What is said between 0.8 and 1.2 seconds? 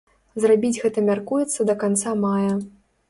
гэта